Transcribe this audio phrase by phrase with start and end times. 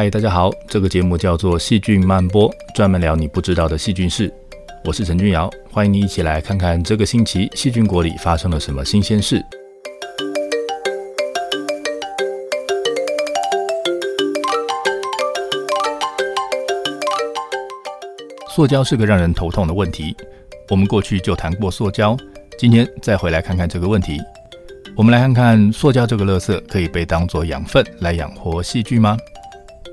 [0.00, 4.32] 嗨，大家好，这个节目叫做《细菌漫播》，专门聊你不知道的细菌事。
[4.84, 9.44] 我是陈君尧，欢迎你一起来看看这个星期细菌国里发生了什么新鲜事。
[18.54, 20.14] 塑胶是个让人头痛的问题，
[20.70, 22.16] 我们过去就谈过塑胶，
[22.56, 24.20] 今天再回来看看这个问题。
[24.96, 29.18] 我们来看看塑胶这个垃圾可以被当作养分来养活细菌吗？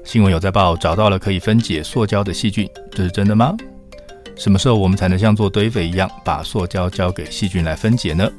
[0.05, 3.53] 新闻有在报，找到了可以分解塑胶的细菌，这是真的吗？
[4.37, 8.29] 什么时候我们才能像做堆肥一样，把塑胶交给细菌来分解呢？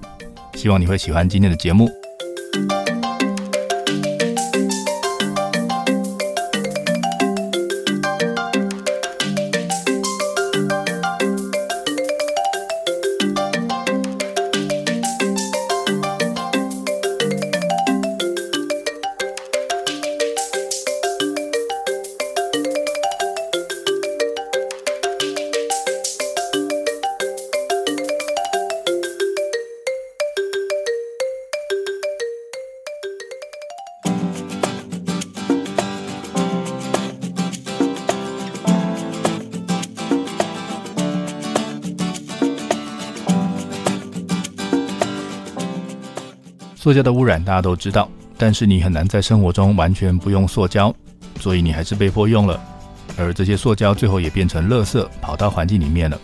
[0.54, 1.90] 希望你会喜欢今天的节目。
[46.86, 48.08] 塑胶的污染大家都知道，
[48.38, 50.94] 但是你很难在生活中完全不用塑胶，
[51.40, 52.60] 所以你还是被迫用了。
[53.18, 56.16] 而这些塑胶最后也变成垃圾，跑到环境里面了。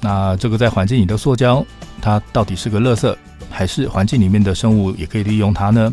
[0.00, 1.66] 那这个在环境里的塑胶，
[2.00, 3.12] 它到底是个垃圾，
[3.50, 5.92] 还是环境里面的生物也可以利用它呢？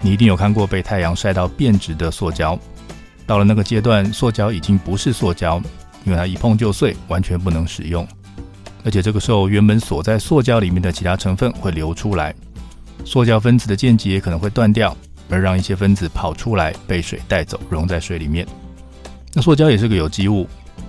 [0.00, 2.58] 你一定有看过被太阳晒到变质的塑胶，
[3.28, 5.62] 到了那个阶段，塑胶已经不是塑胶，
[6.04, 8.04] 因为它一碰就碎，完全不能使用。
[8.84, 12.34] 而且这个时候，原本锁在塑胶里面的其他成分会流出来。
[13.04, 14.96] 塑胶分子的键结可能会断掉，
[15.28, 18.46] 而让一些分子跑出来，被水带走，溶在水里面。
[19.34, 20.46] 那塑胶也是个有机物，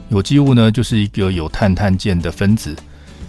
[0.10, 2.76] 有机物呢就是一个有碳碳键的分子，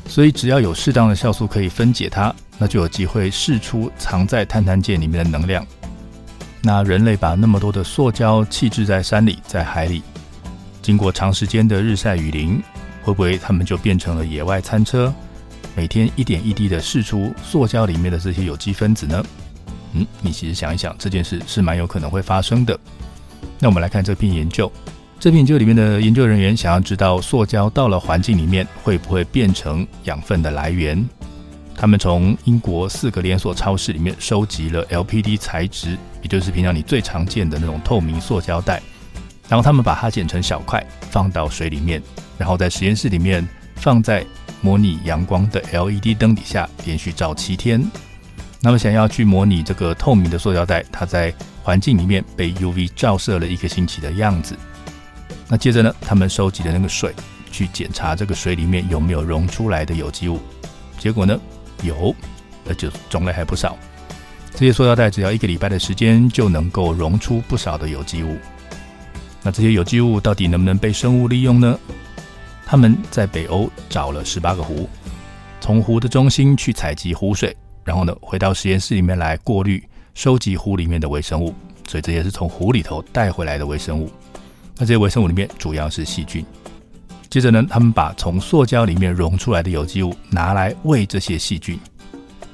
[0.07, 5.67] 所以只要有适当的酵素可以分解它，那就有机会释出藏在碳碳键里面的能量。
[6.61, 10.03] 那人类把那么多的塑胶弃置在山里、在海里，
[10.83, 12.63] 经过长时间的日晒雨淋，
[13.03, 15.13] 会不会它们就变成了野外餐车？
[15.77, 19.25] 每天一点一滴的释出塑胶里面的这些有机分子呢？
[19.95, 22.79] 嗯，你其实想一想，这件事是蛮有可能会发生的。
[23.59, 24.71] 那我们来看这篇研究，
[25.19, 31.05] 这篇研究里面的研究人员想要知道塑胶到了环境里面会不会变成养分的来源。
[31.77, 38.81] 他们从英国四个连锁超市里面收集了 LPD 材质，也就是平常你最常见的那种透明塑胶袋，
[39.49, 42.01] 然后他们把它剪成小块，放到水里面，
[42.39, 44.25] 然后在实验室里面放在。
[44.65, 47.87] 模拟阳光的 LED 灯底下连续照七天，
[48.63, 51.31] 那么想要去模拟这个透明的塑胶袋，它在
[51.63, 54.57] 环境里面被 UV 照射了一个星期的样子。
[55.49, 57.15] 那接着呢，他们收集的那个水
[57.53, 60.41] 去检查这个水里面有没有溶出来的有机物，
[60.99, 61.39] 结果呢
[61.83, 62.17] 有，
[62.67, 63.77] 而且种类还不少。
[64.55, 68.39] 这些塑料袋只要一个礼拜的时间就能够溶出不少的有机物。
[69.43, 71.79] 那这些有机物到底能不能被生物利用呢？
[72.67, 74.89] 他们在北欧找了十八个湖，
[75.61, 79.83] 从湖的中心去采集湖水，然后呢回到实验室里面来过滤、
[80.15, 81.55] 收集湖里面的微生物。
[81.87, 84.11] 所以这些是从湖里头带回来的微生物。
[84.77, 86.45] 那这些微生物里面主要是细菌。
[87.29, 91.79] 接着呢，他们把从塑胶里面溶出来的有机物拿来喂这些细菌。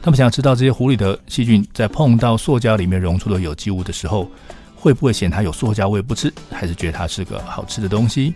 [0.02, 4.28] 他们想知道这些湖里的细菌在碰到塑胶里面溶出的有机物的时候，
[4.74, 8.34] 会不会嫌它有塑胶味不吃，还是觉得它是个好吃的东西？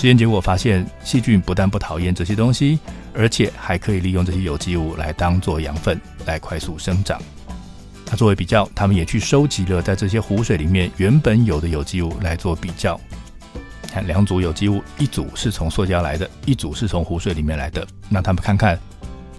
[0.00, 2.78] 实验结果发现，细菌不但不讨厌这些东西，
[3.12, 7.20] 而且还可以利用这些有机物来当做养分，来快速生长。
[8.06, 12.98] 那作为比较，他们也去收集了在这些湖水里面原本有的有机物来做比较。
[13.90, 17.84] 看两组有机物，一组是从塑胶来的，一组是从湖水里面来的。
[18.08, 18.78] 那他们看看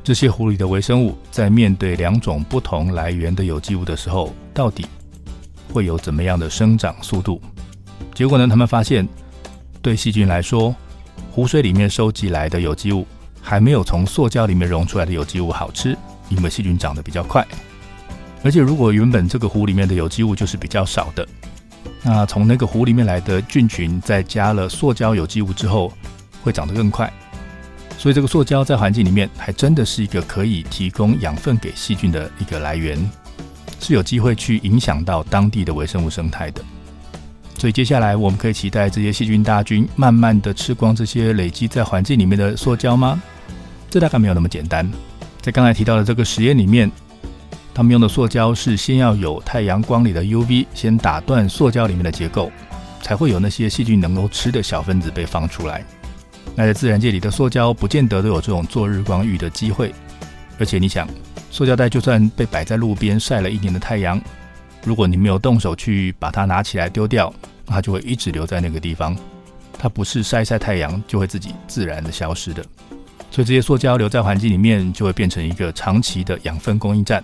[0.04, 4.86] 这些湖里的微生物在面对两种不同来源的有机物的时候，到底
[5.72, 7.42] 会有怎么样的生长速度？
[8.14, 9.08] 结果呢，他们发现
[9.82, 10.76] 对细菌来说，
[11.32, 13.08] 湖水里面收集来的有机物
[13.42, 15.98] 还没有从塑胶里面溶出来的有机物好吃，
[16.30, 17.46] 因为细菌长得比较快。
[18.44, 21.28] 而且如果原本这个湖里面的有机物就是比较少的。
[22.02, 25.92] 那从那个湖里面来的菌群，在加了塑胶有机物之后，
[26.44, 27.12] 会长得更快。
[27.98, 32.98] 所以这个塑胶在环境里面，还真的是一个可以提供养分给细菌的一个来源，
[33.82, 36.64] 是有机会去影响到当地的微生物生态的。
[37.60, 43.22] 所以接下来我们可以期待这些细菌大军慢慢的吃光这些累积在环境里面的塑胶吗？
[43.88, 44.90] 这大概没有那么简单。
[45.42, 46.92] 在刚才提到的这个实验里面。
[47.72, 52.52] 他们用的塑胶是先要有太阳光里的 UV 先打断塑胶里面的结构，
[53.02, 55.82] 才会有那些细菌能够吃的小分子被放出来。
[56.56, 59.94] 那在自然界里的塑胶不见得都有这种做日光浴的机会，
[60.60, 61.08] 而且你想，
[61.52, 64.20] 塑胶袋就算被摆在路边晒了一年的太阳，
[64.90, 67.32] 如果你没有动手去把它拿起来丢掉，
[67.64, 69.16] 它就会一直留在那个地方，
[69.78, 72.66] 它不是晒晒太阳就会自己自然的消失的。
[73.30, 77.24] 所以这些塑胶留在环境里面，就会变成一个长期的养分供应站。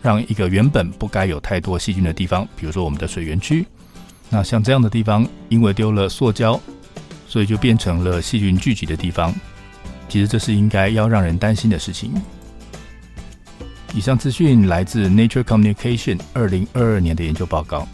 [0.00, 3.66] 让一个原本不该有太多细菌的地方，比如说我们的水源区，
[4.30, 6.58] 那像这样的地方，因为丢了塑胶，
[7.28, 9.34] 所以就变成了细菌聚集的地方。
[10.08, 12.10] 其实这是应该要让人担心的事情。
[13.94, 17.86] 以上资讯来自 Nature Communication 二零二二年的研究报告。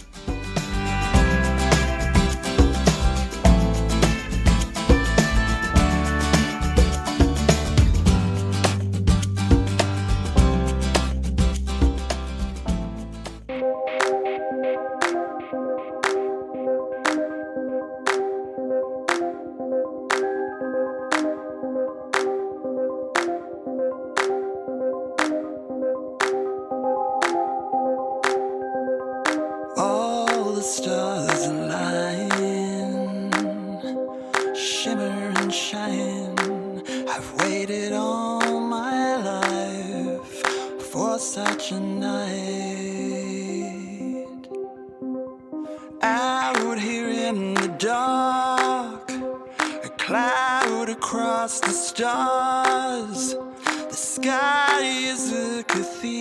[37.19, 40.23] I've waited all my life
[40.93, 42.29] for such a night.
[46.01, 53.35] Out here in the dark, a cloud across the stars.
[53.65, 56.18] The sky is a cathedral.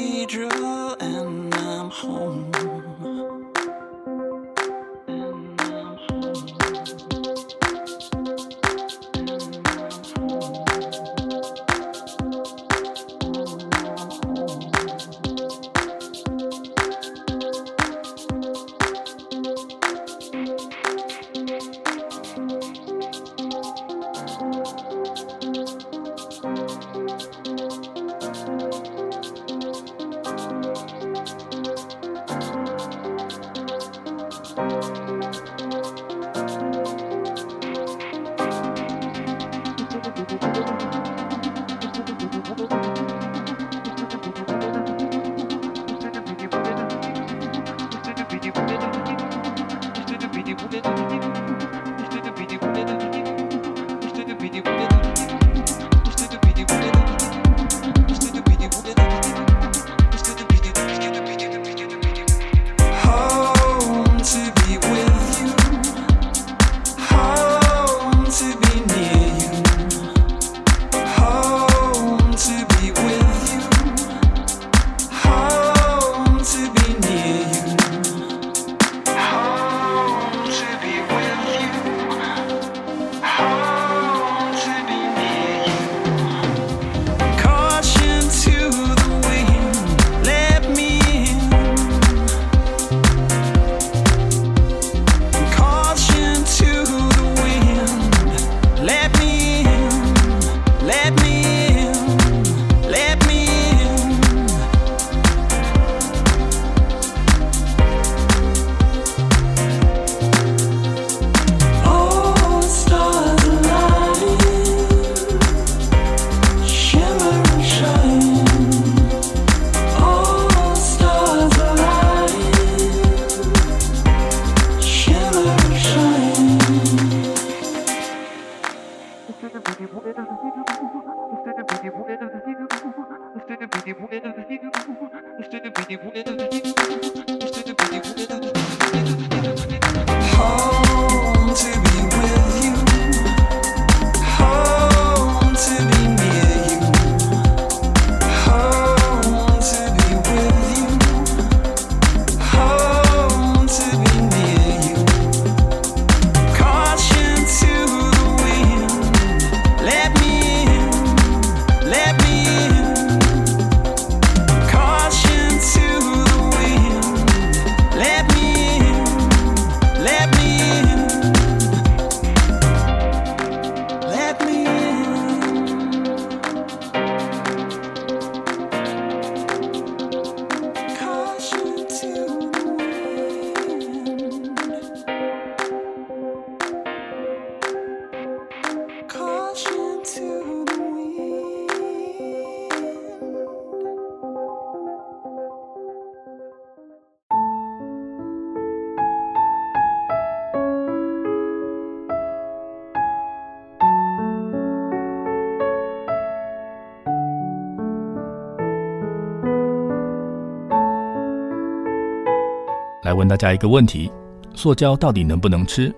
[213.07, 214.11] 来问大家一个问题：
[214.54, 215.95] 塑胶到底能不能吃？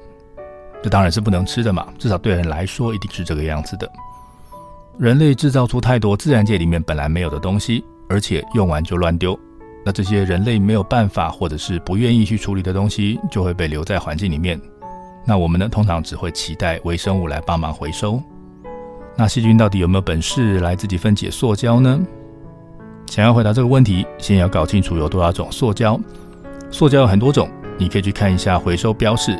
[0.83, 3.91] 这当然是不能吃的嘛，至少对人来说一定是这个样子的。
[4.99, 9.37] 人类制造出太多自然界里面本来没有的东西，而且用完就乱丢。
[9.83, 14.61] 那这些人类没有办法或者是不愿意去处理的东西，就会被留在环境里面。
[15.25, 18.21] 那我们呢，通常只会期待微生物来帮忙回收。
[19.15, 21.99] 那细菌到底有没有本事来自己分解塑胶呢？
[23.07, 25.99] 想要回答这个问题，先要搞清楚有多少种塑胶。
[26.71, 29.37] 塑胶有很多种，你可以去看一下回收标示。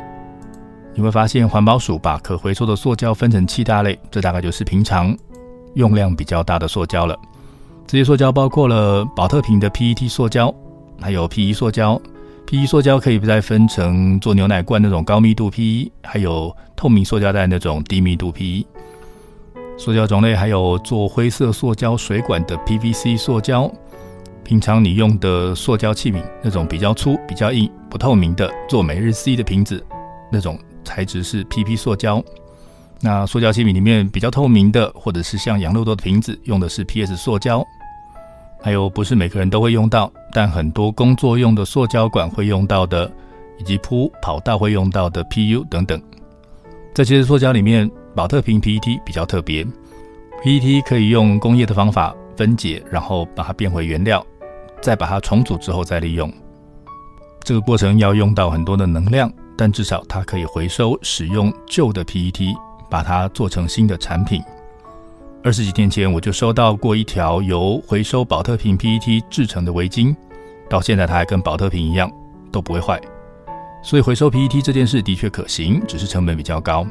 [0.92, 5.16] 你会发现环保署把可回收的塑胶分成七大类，这大概就是平常
[5.74, 7.16] 用量比较大的塑胶了。
[7.86, 10.52] 这些塑胶包括了保特瓶的 PET 塑胶，
[11.00, 12.00] 还有 PE 塑胶。
[12.46, 18.66] PE 塑胶可以再分成做牛奶罐那种高密度 PE，还有透明塑胶袋那种低密度 PE。
[19.78, 23.70] 塑胶种类还有做灰色塑胶水管的 PVC 塑胶。
[24.44, 29.84] 平常你用的塑胶器皿那种比较粗、比较硬、不透明的做每日 C 的瓶子
[30.30, 30.58] 那种。
[30.82, 32.24] 材质是 PP 塑胶，
[33.00, 37.64] 那塑胶器皿里面比较透明的，或者是像养乐多的瓶子，用的是 PS 塑胶。
[38.60, 43.08] 还有不是每个人都会用到，但很多工作用的塑胶管会用到的，
[43.58, 46.00] 以及铺跑道会用到的 PU 等等。
[46.92, 49.64] 这些塑胶里面，保特瓶 PET 比较特别
[50.42, 54.24] ，PET 可以用工业的方法分解，然后把它变回原料，
[54.80, 56.32] 再把它重组之后再利用。
[57.42, 59.32] 这个过程要用到很多的能量。
[59.58, 62.54] 但至少它可以回收使用旧的 PET，
[62.88, 64.42] 把它做成新的产品。
[65.44, 70.16] 二十几天前我就收到过一条由回收保特瓶 PET 制成的围巾，
[70.66, 72.10] 到现在它还跟保特瓶一样
[72.50, 72.98] 都不会坏。
[73.82, 76.86] 所以回收 PET 这件事的确可行，只是成本比较高。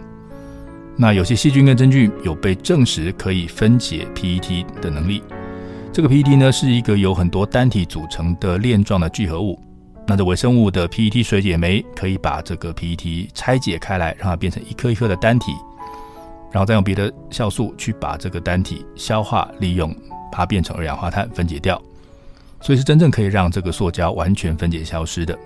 [1.02, 5.24] 那有些细菌跟真菌有被证实可以分解 PET 的能力。
[5.94, 9.58] 这个 PET 呢是一个由很多单体组成的链状的聚合物。
[10.06, 15.54] 那这微生物的 PET 水解酶可以把这个 PET 拆解开来，让它变成一颗一颗的单体，
[16.52, 19.90] 然后再用别的酵素去把这个单体消化利用，
[20.30, 21.82] 把它变成二氧化碳分解掉，
[22.60, 25.40] 所以是真正可以让这个塑胶完全分解消失的。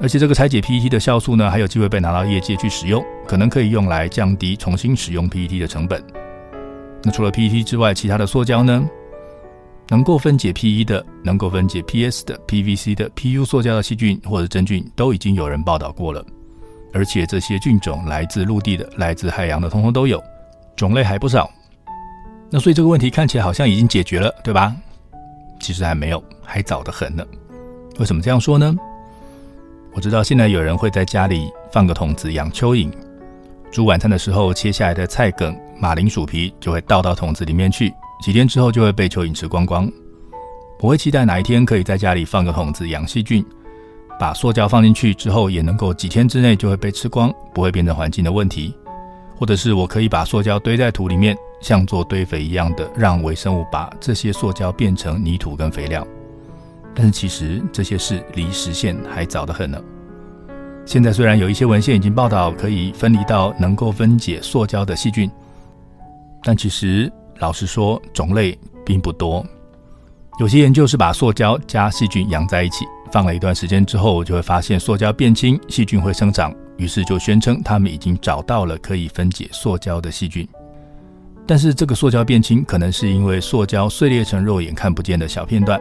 [0.00, 6.02] 而且这个拆解 PET 的酵素呢，还有机会被拿到业界去使用，可能可以用来降低重新使用 PET 的成本。
[7.02, 8.88] 那除了 PET 之外，其他的塑胶呢？
[9.90, 16.22] 能够分解 PE 的、能够分解 PS 的、PVC 的、PU 塑胶的细菌或者真菌，都已经有人报道过了。
[16.92, 20.22] 而且这些菌种来自陆地的、来自海洋的，通通都有，
[20.76, 21.50] 种类还不少。
[22.50, 24.76] 那所以这个问题看起来好像已经解决了，对吧？
[25.58, 27.24] 其实还没有，还早得很呢。
[27.98, 28.76] 为什么这样说呢？
[29.94, 32.90] 我知道现在有人会在家里放个桶子养蚯蚓，
[33.70, 37.92] 煮晚餐的时候切下来的菜梗、马铃薯皮就会倒到桶子里面去。
[38.22, 39.90] 几天之后就会被蚯蚓吃光光。
[40.80, 43.44] 我会期待哪一天可以在家里放个桶子养细菌，
[44.18, 48.74] 把塑胶放进去之后，也能够几天之内就会被吃光，不会变成环境的问题。
[49.36, 56.06] 或者是我可以把塑胶堆在土里面，像做堆肥一样的，让微生物把这些塑胶变成泥土跟肥料。
[56.94, 59.80] 但是其实这些事离实现还早得很呢。
[60.84, 65.30] 现在虽然有一些文献已经报道可以分离到能够分解塑胶的细菌，
[66.42, 67.12] 但其实。
[67.40, 69.46] 老实说，种类并不多。
[70.40, 80.48] 有些研究是把塑胶加细菌养在一起，放了一段时间之后，就会发现塑胶变轻，细菌会生长，于是就宣称他们已经找到了可以分解塑胶的细菌。
[81.46, 85.80] 但是这个塑胶变轻，可能是因为塑胶碎裂成肉眼看不见的小片段，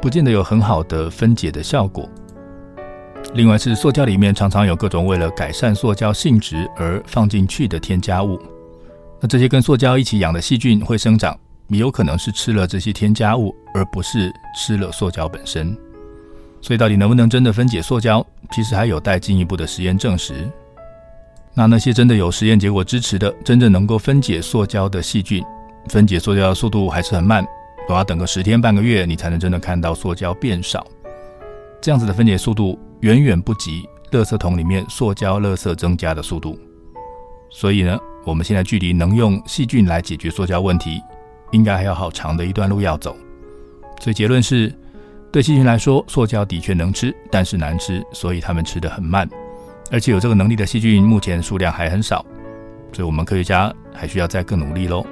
[0.00, 2.08] 不见得有很好的分解的效果。
[3.34, 8.40] 另外是塑胶里面常常有各种为了改善塑胶性质而放进去的添加物。
[9.20, 11.36] 那这些跟塑胶一起养的细菌会生长，
[11.66, 15.76] 也有可能是吃了这些添加物，而不是吃了塑胶本身。
[16.60, 20.48] 所以到底能不能真的分解塑胶，其实还有待进一步的实验证实。
[21.54, 25.44] 那那些真的有实验结果支持的，真正能够分解塑胶的细菌，
[25.88, 27.44] 分解塑胶的速度还是很慢，
[27.88, 30.86] 都要等个十天半个月，你才能真的看到塑胶变少。
[31.80, 36.58] 这样子的分解速度远远不及垃圾桶里面塑胶垃圾增加的速度。
[37.50, 37.98] 所以呢？
[38.24, 41.00] 我们现在距离能用细菌来解决塑胶问题，
[41.50, 43.16] 应该还有好长的一段路要走。
[44.00, 44.70] 所以结论是，
[45.32, 49.26] 对细菌来说，塑胶的确能吃，但是难吃，所以它们吃得很慢。
[49.90, 52.22] 而且有这个能力的细菌，目前数量还很少，
[52.92, 55.06] 所以我们科学家还需要再更努力喽。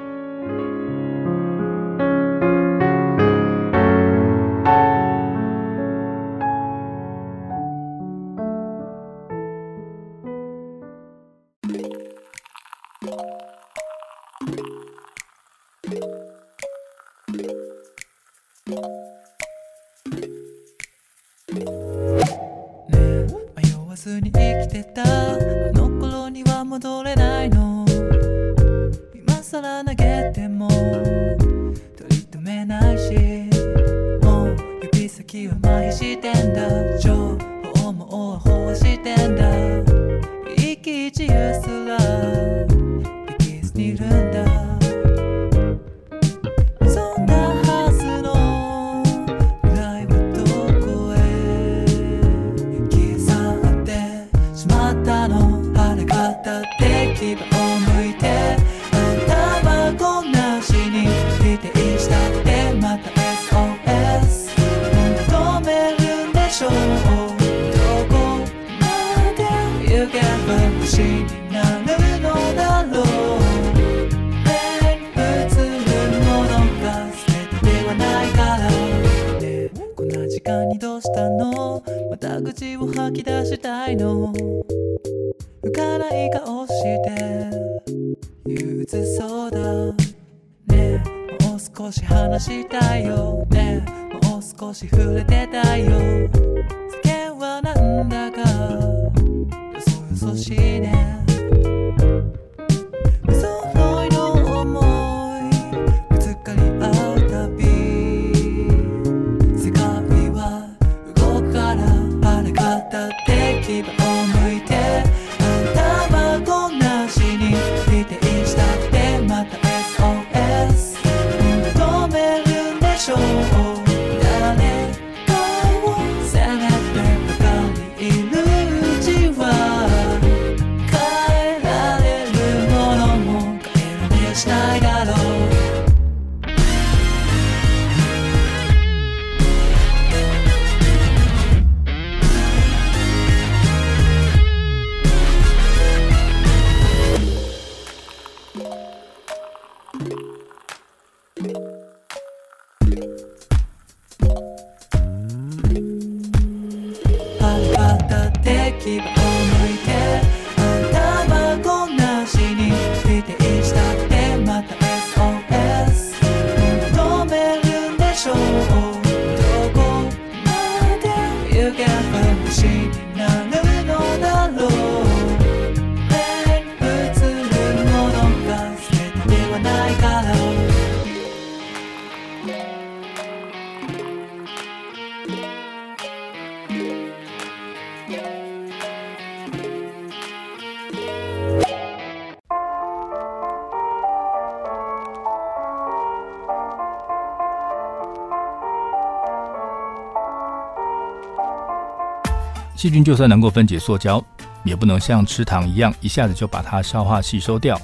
[202.87, 204.25] 细菌就算能够分解塑胶，
[204.62, 207.77] 也不能像吃糖一样一下子就把它消化吸收掉。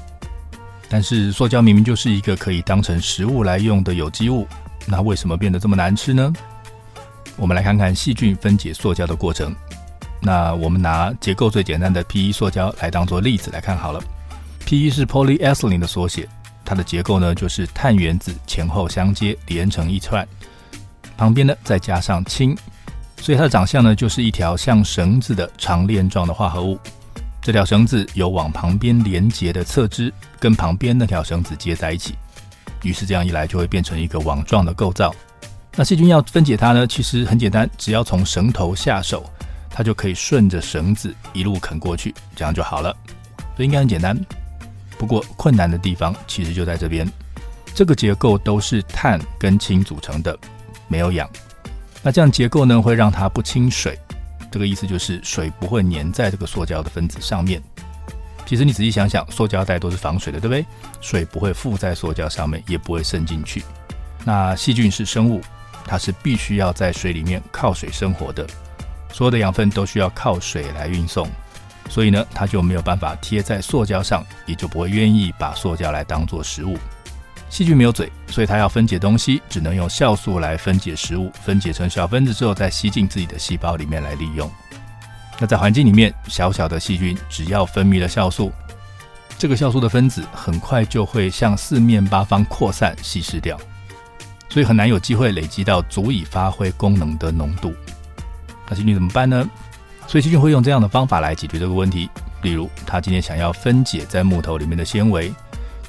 [0.88, 4.47] 但是塑胶明明就是一个可以当成食物来用的有机物，
[4.87, 6.33] 那为什么变得这么难吃呢？
[7.35, 9.53] 我们来看看细菌分解塑胶的过程。
[10.21, 14.01] 那我们拿结构最简单的 PE 塑胶来当做例子来看好了。
[14.65, 16.29] PE 是 polyethylene 的缩写，
[16.65, 20.25] 它的结构呢就是碳原子前后相接连成一串，
[21.17, 22.57] 旁边呢再加上氢，
[23.23, 26.77] 所以它的长相呢就是一条像绳子的长链状的化合物。
[27.41, 32.17] 这条绳子有往旁边连接的侧枝，跟旁边那条绳子接在一起，
[32.83, 35.15] 于是这样一来就会变成一个网状的构造。
[35.77, 39.25] 那细菌要分解它呢，其实很简单，只要从绳头下手，
[39.71, 42.93] 它就可以顺着绳子一路啃过去，这样就好了。
[43.57, 44.19] 所以应该很简单。
[44.99, 47.09] 不过困难的地方其实就在这边，
[47.73, 50.37] 这个结构都是碳跟氢组成的，
[50.89, 51.29] 没有氧。
[52.03, 53.99] 那这样结构呢，会让它不亲水。
[54.51, 57.62] 这个意思就是水不会粘在这个塑胶的分子上面。
[58.45, 60.67] 其实你仔细想想，塑胶袋都是防水的，对不对？
[61.01, 63.65] 水不会附在塑胶上面，也不会渗进去。
[64.25, 65.41] 那细菌是生物，
[65.87, 68.47] 它是必须要在水里面靠水生活的，
[69.12, 71.27] 所有的养分都需要靠水来运送，
[71.88, 76.77] 所以呢，它就没有办法贴在塑胶上，也就不会愿意把塑胶来当做食物。
[77.53, 84.51] 细菌没有嘴，所以它要分解东西，只能用酵素来分解食物，分解成小分子之后，再吸进自己的细胞里面来利用。
[85.38, 88.51] 那在环境里面，小小的细菌只要分泌了酵素，
[89.37, 93.61] 这个酵素的分子很快就会向四面八方扩散稀释掉，
[94.49, 97.75] 所以很难有机会累积到足以发挥功能的浓度。
[98.67, 99.47] 那细菌怎么办呢？
[100.07, 102.09] 所以细菌会用这样的方法来解决这个问题。
[102.41, 105.31] 例如，它今天想要分解在木头里面的纤维。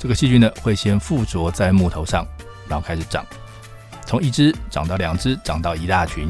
[0.04, 2.28] 这个细菌呢，会先附着在木头上，
[2.68, 3.26] 然后开始长，
[4.06, 6.30] 从一只长到两只，长到一大群。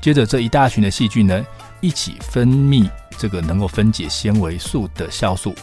[0.00, 1.44] 接着这一大群的细菌呢，
[1.82, 2.88] 一起分泌
[3.18, 5.54] 这个能够分解纤维素的酵素。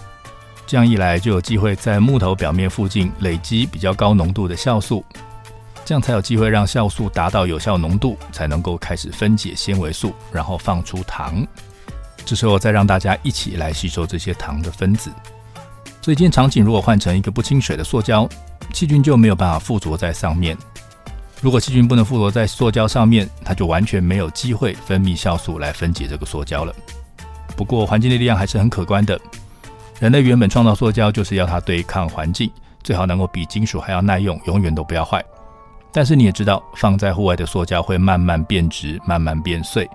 [0.68, 5.04] 这样一来，就有机会在木头表面附近累积比较高浓度的酵素，
[5.84, 11.44] 这样才有机会让酵素达到有效浓度，才能够开始分解纤维素，然后放出糖。
[12.24, 15.10] 这时候再让大家一起来吸收这些糖的分子。
[16.08, 18.26] 所以，今天场景如果换成一个不亲水的塑胶，
[18.72, 20.58] 细菌就没有办法附着在上面。
[21.42, 26.74] 如果细菌不能附着在塑胶上面，它就完全没有机会分泌酵素来分解这个塑胶了。
[27.58, 29.20] 不过，环境的力量还是很可观的。
[30.00, 32.50] 人类原本创造塑胶就是要它对抗环境，
[32.82, 35.22] 最好能够比金属还要耐用，永远都不要坏。
[35.92, 39.86] 但是你也知道，放在户外的塑胶会慢慢变质，慢慢变碎，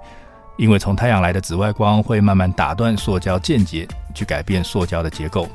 [0.59, 5.49] 因为从太阳来的紫外光会慢慢打断塑胶间接，去改变塑胶的结构。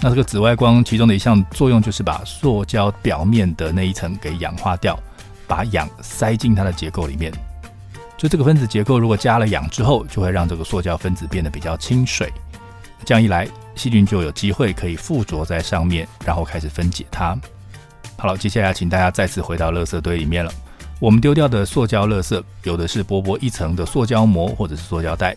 [0.00, 4.98] 那这个紫外光其中的一项作用就是把塑胶表面的那一层给氧化掉，
[5.46, 7.32] 把氧塞进它的结构里面。
[8.16, 12.32] 就这个分子结构如果加了氧之后，就会让这个塑胶分子变得比较亲水。
[13.04, 17.36] 这样一来，细菌就有机会可以附着在上面，然后开始分解它。
[18.16, 20.50] 好了，接下来请大家再次回到垃圾堆里面了。
[20.98, 25.36] 我们丢掉的塑胶垃圾，有的是薄薄一层的塑胶膜或者是塑胶袋，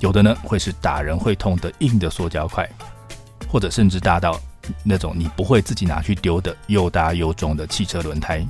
[0.00, 2.68] 有的呢会是打人会痛的硬的塑胶块，
[3.50, 4.38] 或者甚至大到
[4.84, 8.46] 那种你不会自己拿去丢的又大又重的汽车轮胎。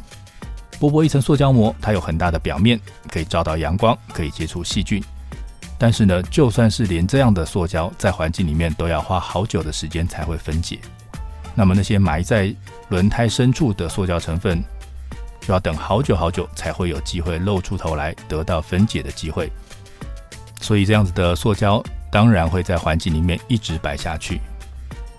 [0.79, 5.03] 薄薄一层塑胶膜，它有很大的表面，可以照到阳光，可以接触细菌。
[5.79, 10.79] 但是呢，就算是连这样的塑胶在环境里面都要花好久的时间才会分解，
[11.55, 12.55] 那么那些埋在
[12.89, 14.63] 轮胎深处的塑胶成分，
[15.41, 19.51] 就要等好久好久才会有机会露出头来，得到分解的机会。
[20.61, 24.41] 所以这样子的塑胶当然会在环境里面一直摆下去。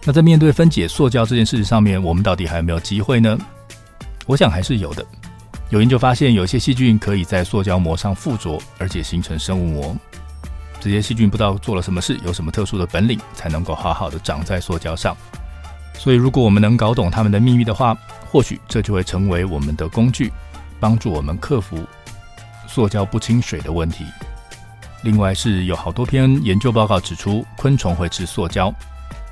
[0.04, 3.38] 那在面对分解塑胶这件事情上面，我们到底还有没有机会呢？
[4.26, 5.06] 我想还是有的。
[5.70, 9.96] 有研究发现，有些细菌可以在塑胶膜上附着，而且形成生物膜。
[10.80, 15.16] 这些细菌不知道做了什么事，有什么特殊的本领，才能够好好的长在塑胶上。
[15.94, 17.96] 所以，如果我们能搞懂它们的秘密的话，
[18.32, 20.34] 或许这就会成为我们的工具，
[20.80, 21.78] 帮助我们克服
[22.68, 24.04] 塑胶不亲水的问题。
[25.04, 28.74] 另外，是有好多篇研究报告指出，昆虫会吃塑胶。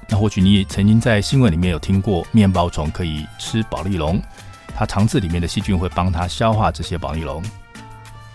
[0.10, 4.20] 那或许你也曾经在新闻里面有听过，面包虫可以吃保利龙，
[4.76, 7.44] 它肠子里面的细菌会帮它消化这些保利龙。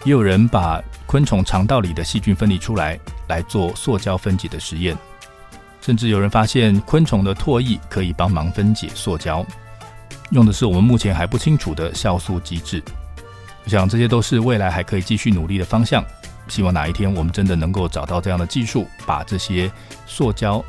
[0.04, 4.96] 也有人把昆虫肠道里的细菌分离出来，来做塑胶分解的实验。
[5.80, 9.44] 甚至有人发现昆虫的唾液可以帮忙分解塑胶，
[10.30, 12.82] 用的是我们目前还不清楚的酵素机制。
[13.64, 16.04] 我想这些都是未来还可以继续努力的方向。
[16.48, 19.70] 希望哪一天我们真的能够找到这样的技术，把这些
[20.06, 20.62] 塑胶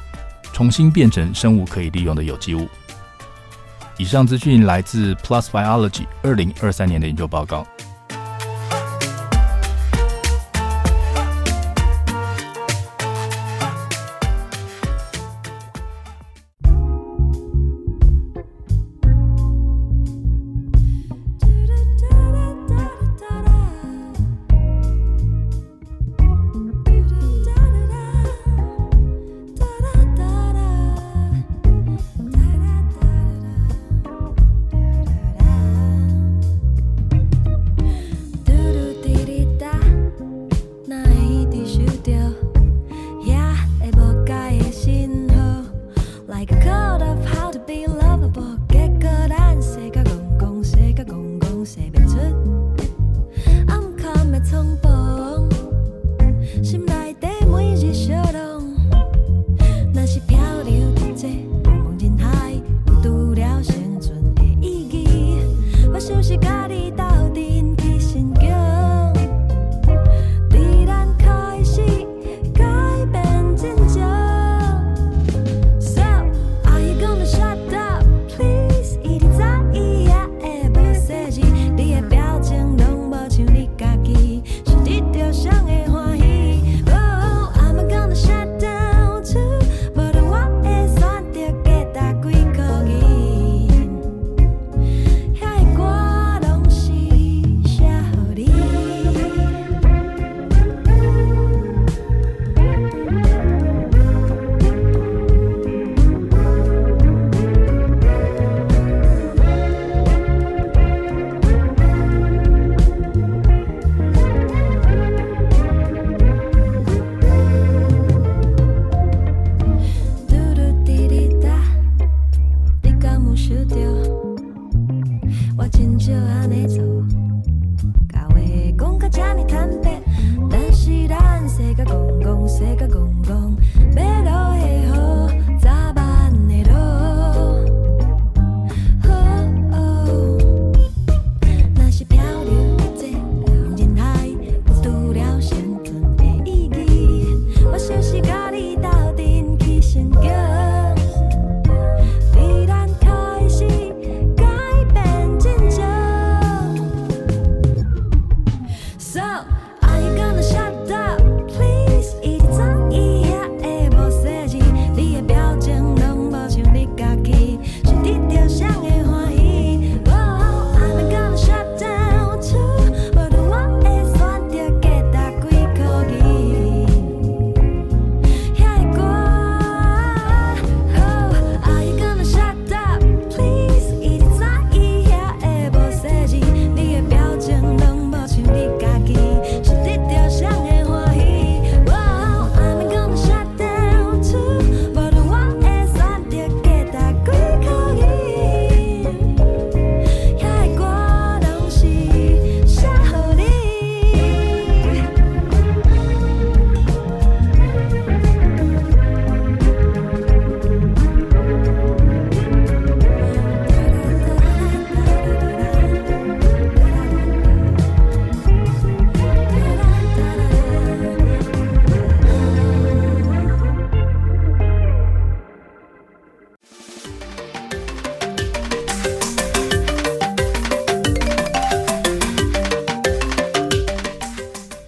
[0.55, 2.65] 重新变成生物可以利用的有机物。
[3.97, 7.67] 以上资讯来自 Plus Biology 二零二三年的研究报告。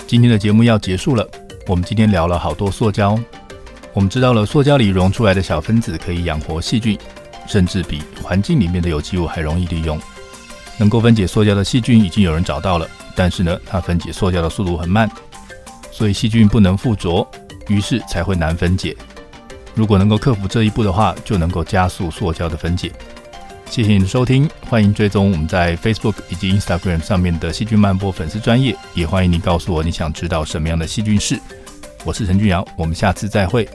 [0.08, 1.30] 今天的节目要结束了，
[1.68, 3.20] 我们今天聊了好多塑胶，
[3.92, 6.98] 我们知道了塑胶里溶出来的小分子可以养活细菌，
[7.46, 10.00] 甚至比环境里面的有机物还容易利用。
[10.78, 15.12] 能够分解塑胶的细菌已经有人找到了，但是呢，它分解塑胶的速度很慢，
[15.92, 17.28] 所以细菌不能附着，
[17.68, 18.96] 于是才会难分解。
[19.76, 22.94] 如果能够克服这一步的话，就能够加速塑胶的分解。
[23.70, 31.40] 谢谢你的收听，欢迎追踪我们在 Facebook 以及 Instagram 上面的细菌漫播粉丝专业，也欢迎你告诉我你想知道什么样的细菌事。
[32.04, 33.68] 我是陈俊尧，我们下次再会。